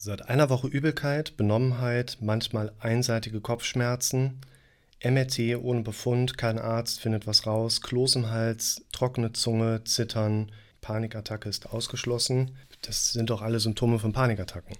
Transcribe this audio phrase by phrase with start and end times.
[0.00, 4.40] Seit einer Woche Übelkeit, Benommenheit, manchmal einseitige Kopfschmerzen,
[5.02, 11.48] MRT ohne Befund, kein Arzt findet was raus, Kloß im Hals, trockene Zunge, Zittern, Panikattacke
[11.48, 12.56] ist ausgeschlossen.
[12.82, 14.76] Das sind doch alle Symptome von Panikattacken.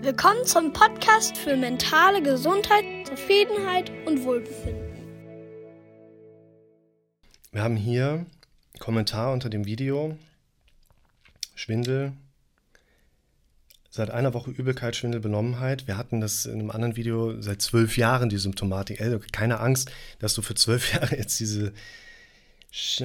[0.00, 5.02] Willkommen zum Podcast für mentale Gesundheit, Zufriedenheit und Wohlbefinden.
[7.50, 8.24] Wir haben hier
[8.78, 10.16] Kommentar unter dem Video.
[11.56, 12.12] Schwindel,
[13.92, 15.86] seit einer Woche Übelkeit, Schwindel, Benommenheit.
[15.86, 19.02] Wir hatten das in einem anderen Video seit zwölf Jahren, die Symptomatik.
[19.02, 21.72] Also keine Angst, dass du für zwölf Jahre jetzt diese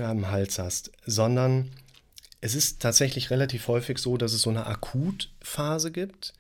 [0.02, 1.72] am Hals hast, sondern
[2.40, 6.34] es ist tatsächlich relativ häufig so, dass es so eine Akutphase gibt,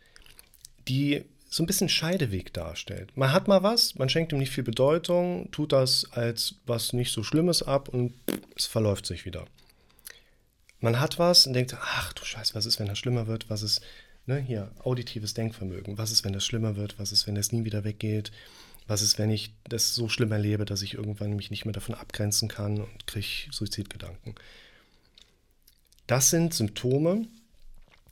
[0.88, 3.12] die so ein bisschen Scheideweg darstellt.
[3.18, 7.12] Man hat mal was, man schenkt ihm nicht viel Bedeutung, tut das als was nicht
[7.12, 8.14] so Schlimmes ab und
[8.56, 9.46] es verläuft sich wieder.
[10.80, 13.50] Man hat was und denkt, ach du Scheiße, was ist, wenn das schlimmer wird?
[13.50, 13.82] Was ist,
[14.28, 15.98] Ne, hier, auditives Denkvermögen.
[15.98, 17.00] Was ist, wenn das schlimmer wird?
[17.00, 18.34] Was ist, wenn das nie wieder weggeht?
[18.86, 21.96] Was ist, wenn ich das so schlimm erlebe, dass ich irgendwann mich nicht mehr davon
[21.96, 24.36] abgrenzen kann und kriege Suizidgedanken?
[26.08, 27.26] Das sind Symptome,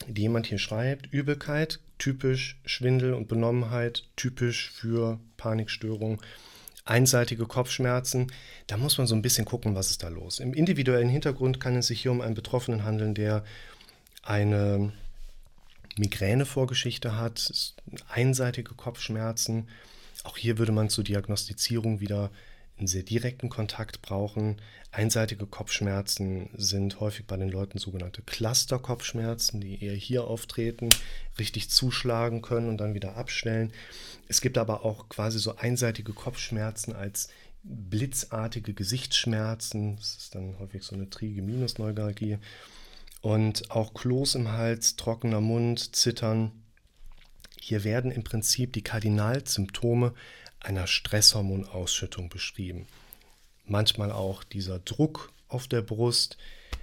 [0.08, 1.12] die jemand hier schreibt.
[1.12, 6.22] Übelkeit, typisch Schwindel und Benommenheit, typisch für Panikstörung.
[6.86, 8.32] Einseitige Kopfschmerzen,
[8.68, 10.40] da muss man so ein bisschen gucken, was ist da los.
[10.40, 13.44] Im individuellen Hintergrund kann es sich hier um einen Betroffenen handeln, der
[14.22, 14.92] eine
[15.98, 17.74] Migräne-Vorgeschichte hat,
[18.08, 19.68] einseitige Kopfschmerzen.
[20.24, 22.30] Auch hier würde man zur Diagnostizierung wieder
[22.78, 24.60] einen sehr direkten Kontakt brauchen.
[24.92, 30.90] Einseitige Kopfschmerzen sind häufig bei den Leuten sogenannte Cluster-Kopfschmerzen, die eher hier auftreten,
[31.38, 33.72] richtig zuschlagen können und dann wieder abstellen.
[34.28, 37.28] Es gibt aber auch quasi so einseitige Kopfschmerzen als
[37.62, 39.96] blitzartige Gesichtsschmerzen.
[39.96, 42.38] Das ist dann häufig so eine Trigeminusneuralgie.
[43.26, 46.52] Und auch Kloß im Hals, trockener Mund, Zittern.
[47.60, 50.14] Hier werden im Prinzip die Kardinalsymptome
[50.60, 52.86] einer Stresshormonausschüttung beschrieben.
[53.64, 56.38] Manchmal auch dieser Druck auf der Brust,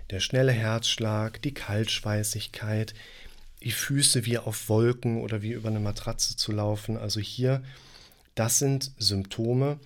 [0.10, 2.94] der schnelle Herzschlag, die Kaltschweißigkeit,
[3.64, 6.98] die Füße wie auf Wolken oder wie über eine Matratze zu laufen.
[6.98, 7.64] Also hier,
[8.36, 9.80] das sind Symptome,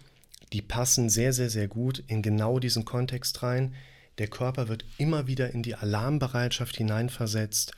[0.53, 3.75] die passen sehr, sehr, sehr gut in genau diesen Kontext rein.
[4.17, 7.73] Der Körper wird immer wieder in die Alarmbereitschaft hineinversetzt,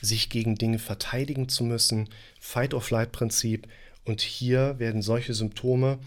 [0.00, 2.08] sich gegen Dinge verteidigen zu müssen,
[2.40, 3.68] Fight-or-Flight-Prinzip.
[4.04, 5.98] Und hier werden solche Symptome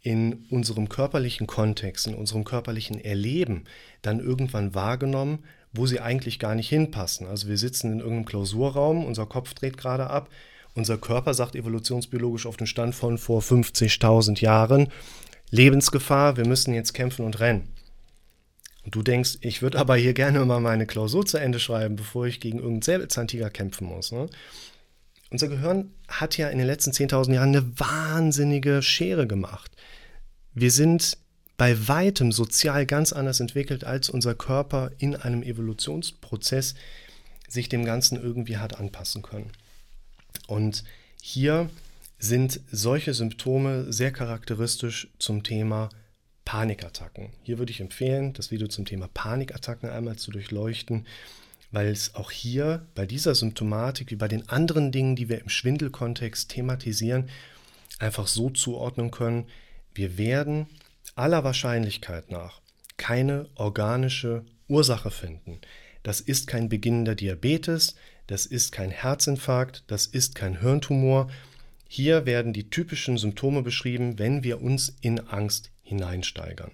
[0.00, 3.64] in unserem körperlichen Kontext, in unserem körperlichen Erleben
[4.02, 5.40] dann irgendwann wahrgenommen,
[5.72, 7.26] wo sie eigentlich gar nicht hinpassen.
[7.26, 10.30] Also wir sitzen in irgendeinem Klausurraum, unser Kopf dreht gerade ab,
[10.74, 14.88] unser Körper sagt evolutionsbiologisch auf den Stand von vor 50.000 Jahren,
[15.50, 17.75] Lebensgefahr, wir müssen jetzt kämpfen und rennen.
[18.86, 22.28] Und du denkst, ich würde aber hier gerne mal meine Klausur zu Ende schreiben, bevor
[22.28, 24.12] ich gegen irgendeinen Säbelzahntiger kämpfen muss.
[24.12, 24.28] Ne?
[25.30, 29.72] Unser Gehirn hat ja in den letzten 10.000 Jahren eine wahnsinnige Schere gemacht.
[30.54, 31.18] Wir sind
[31.56, 36.76] bei weitem sozial ganz anders entwickelt, als unser Körper in einem Evolutionsprozess
[37.48, 39.50] sich dem Ganzen irgendwie hat anpassen können.
[40.46, 40.84] Und
[41.20, 41.70] hier
[42.20, 45.88] sind solche Symptome sehr charakteristisch zum Thema
[46.46, 47.32] Panikattacken.
[47.42, 51.04] Hier würde ich empfehlen, das Video zum Thema Panikattacken einmal zu durchleuchten,
[51.72, 55.50] weil es auch hier bei dieser Symptomatik wie bei den anderen Dingen, die wir im
[55.50, 57.28] Schwindelkontext thematisieren,
[57.98, 59.46] einfach so zuordnen können,
[59.92, 60.66] wir werden
[61.16, 62.60] aller Wahrscheinlichkeit nach
[62.96, 65.60] keine organische Ursache finden.
[66.04, 67.96] Das ist kein beginnender Diabetes,
[68.28, 71.28] das ist kein Herzinfarkt, das ist kein Hirntumor.
[71.88, 76.72] Hier werden die typischen Symptome beschrieben, wenn wir uns in Angst hineinsteigern.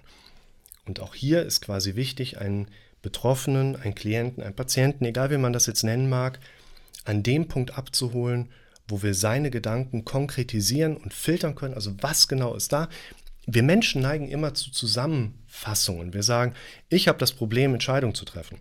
[0.85, 2.67] Und auch hier ist quasi wichtig, einen
[3.01, 6.39] Betroffenen, einen Klienten, einen Patienten, egal wie man das jetzt nennen mag,
[7.05, 8.49] an dem Punkt abzuholen,
[8.87, 11.73] wo wir seine Gedanken konkretisieren und filtern können.
[11.73, 12.89] Also was genau ist da?
[13.45, 16.13] Wir Menschen neigen immer zu Zusammenfassungen.
[16.13, 16.53] Wir sagen,
[16.89, 18.59] ich habe das Problem, Entscheidungen zu treffen.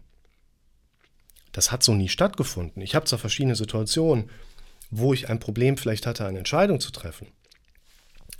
[1.53, 2.83] Das hat so nie stattgefunden.
[2.83, 4.31] Ich habe zwar verschiedene Situationen,
[4.91, 7.29] wo ich ein Problem vielleicht hatte, eine Entscheidung zu treffen.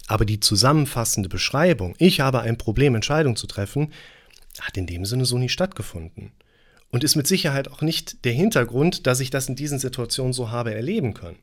[0.07, 3.93] Aber die zusammenfassende Beschreibung, ich habe ein Problem, Entscheidungen zu treffen,
[4.61, 6.33] hat in dem Sinne so nie stattgefunden.
[6.91, 10.51] Und ist mit Sicherheit auch nicht der Hintergrund, dass ich das in diesen Situationen so
[10.51, 11.39] habe erleben können.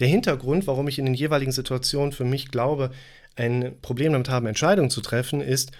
[0.00, 2.90] Der Hintergrund, warum ich in den jeweiligen Situationen für mich glaube,
[3.36, 5.72] ein Problem damit habe, Entscheidungen zu treffen, ist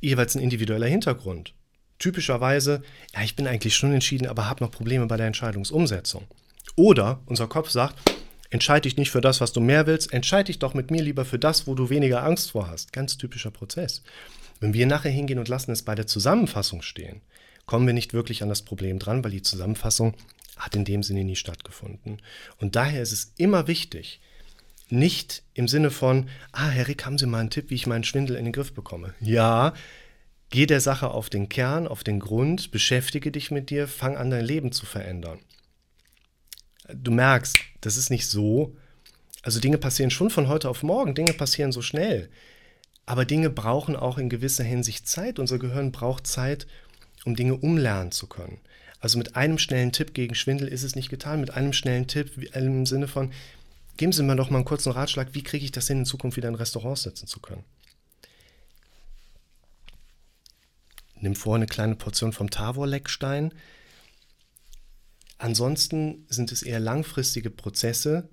[0.00, 1.54] jeweils ein individueller Hintergrund.
[1.98, 2.82] Typischerweise,
[3.14, 6.26] ja, ich bin eigentlich schon entschieden, aber habe noch Probleme bei der Entscheidungsumsetzung.
[6.76, 7.96] Oder unser Kopf sagt,
[8.52, 11.24] Entscheide dich nicht für das, was du mehr willst, entscheide dich doch mit mir lieber
[11.24, 12.92] für das, wo du weniger Angst vor hast.
[12.92, 14.02] Ganz typischer Prozess.
[14.60, 17.22] Wenn wir nachher hingehen und lassen es bei der Zusammenfassung stehen,
[17.64, 20.12] kommen wir nicht wirklich an das Problem dran, weil die Zusammenfassung
[20.58, 22.20] hat in dem Sinne nie stattgefunden.
[22.58, 24.20] Und daher ist es immer wichtig,
[24.90, 28.04] nicht im Sinne von, ah, Herr Rick, haben Sie mal einen Tipp, wie ich meinen
[28.04, 29.14] Schwindel in den Griff bekomme?
[29.18, 29.72] Ja,
[30.50, 34.30] geh der Sache auf den Kern, auf den Grund, beschäftige dich mit dir, fang an,
[34.30, 35.38] dein Leben zu verändern.
[36.88, 38.76] Du merkst, das ist nicht so.
[39.42, 42.28] Also Dinge passieren schon von heute auf morgen, Dinge passieren so schnell.
[43.06, 45.38] Aber Dinge brauchen auch in gewisser Hinsicht Zeit.
[45.38, 46.66] Unser Gehirn braucht Zeit,
[47.24, 48.60] um Dinge umlernen zu können.
[49.00, 51.40] Also mit einem schnellen Tipp gegen Schwindel ist es nicht getan.
[51.40, 53.32] Mit einem schnellen Tipp im Sinne von,
[53.96, 56.36] geben Sie mir doch mal einen kurzen Ratschlag, wie kriege ich das hin, in Zukunft
[56.36, 57.64] wieder in Restaurants sitzen zu können.
[61.20, 63.52] Nimm vor eine kleine Portion vom Tavor-Leckstein.
[65.42, 68.28] Ansonsten sind es eher langfristige Prozesse,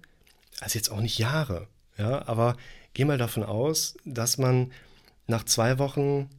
[0.59, 1.67] also jetzt auch nicht Jahre.
[1.97, 2.56] Ja, aber
[2.94, 4.71] geh mal davon aus, dass man
[5.25, 6.29] nach zwei Wochen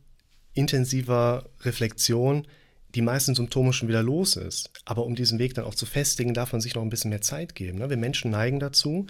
[0.54, 2.46] intensiver Reflexion
[2.94, 4.70] die meisten Symptome schon wieder los ist.
[4.84, 7.20] Aber um diesen Weg dann auch zu festigen, darf man sich noch ein bisschen mehr
[7.20, 7.78] Zeit geben.
[7.78, 7.90] Ne?
[7.90, 9.08] Wir Menschen neigen dazu,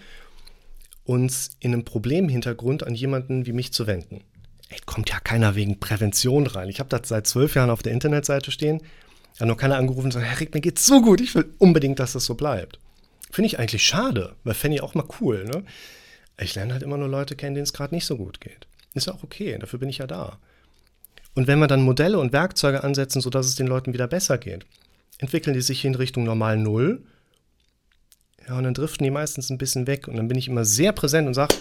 [1.05, 4.25] uns in einem Problemhintergrund an jemanden wie mich zu wenden.
[4.71, 6.71] Ey, kommt ja keiner wegen Prävention rein.
[6.71, 8.81] Ich habe das seit zwölf Jahren auf der Internetseite stehen.
[9.41, 11.99] Hat noch keiner angerufen und sagt, Herr Rick, mir geht's so gut, ich will unbedingt,
[11.99, 12.79] dass das so bleibt.
[13.31, 15.45] Finde ich eigentlich schade, weil fände ich auch mal cool.
[15.45, 15.65] Ne?
[16.39, 18.67] Ich lerne halt immer nur Leute kennen, denen es gerade nicht so gut geht.
[18.95, 20.39] Ist ja auch okay, dafür bin ich ja da.
[21.35, 24.67] Und wenn wir dann Modelle und Werkzeuge ansetzen, sodass es den Leuten wieder besser geht,
[25.19, 27.03] entwickeln die sich in Richtung normal Null.
[28.49, 30.09] Ja, und dann driften die meistens ein bisschen weg.
[30.09, 31.55] Und dann bin ich immer sehr präsent und sage,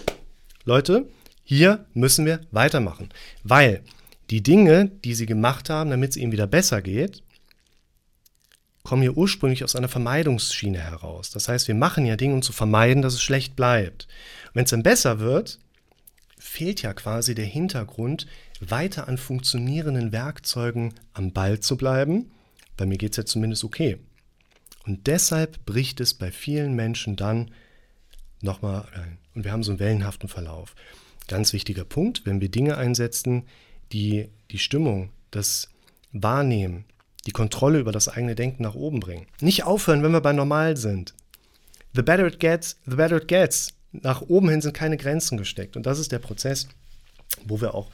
[0.64, 1.06] Leute,
[1.44, 3.10] hier müssen wir weitermachen.
[3.44, 3.82] Weil
[4.28, 7.22] die Dinge, die sie gemacht haben, damit es ihnen wieder besser geht,
[8.82, 11.30] kommen ja ursprünglich aus einer Vermeidungsschiene heraus.
[11.30, 14.08] Das heißt, wir machen ja Dinge, um zu vermeiden, dass es schlecht bleibt.
[14.54, 15.58] Wenn es dann besser wird,
[16.38, 18.26] fehlt ja quasi der Hintergrund,
[18.60, 22.30] weiter an funktionierenden Werkzeugen am Ball zu bleiben.
[22.76, 23.98] Bei mir geht es ja zumindest okay.
[24.86, 27.50] Und deshalb bricht es bei vielen Menschen dann
[28.40, 29.18] nochmal ein.
[29.34, 30.74] Und wir haben so einen wellenhaften Verlauf.
[31.28, 33.44] Ganz wichtiger Punkt, wenn wir Dinge einsetzen,
[33.92, 35.68] die die Stimmung, das
[36.12, 36.84] Wahrnehmen,
[37.30, 39.28] die Kontrolle über das eigene Denken nach oben bringen.
[39.40, 41.14] Nicht aufhören, wenn wir bei normal sind.
[41.94, 43.72] The better it gets, the better it gets.
[43.92, 45.76] Nach oben hin sind keine Grenzen gesteckt.
[45.76, 46.66] Und das ist der Prozess,
[47.44, 47.88] wo wir auch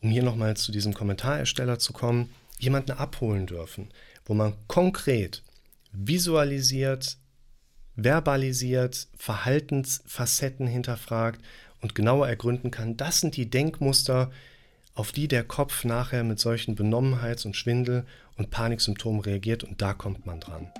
[0.00, 3.90] um hier nochmal zu diesem Kommentarersteller zu kommen, jemanden abholen dürfen,
[4.24, 5.42] wo man konkret
[5.92, 7.18] visualisiert,
[7.94, 11.42] verbalisiert, Verhaltensfacetten hinterfragt
[11.82, 14.32] und genauer ergründen kann, das sind die Denkmuster,
[14.94, 18.04] auf die der Kopf nachher mit solchen Benommenheits- und Schwindel-
[18.36, 20.70] und Paniksymptomen reagiert und da kommt man dran.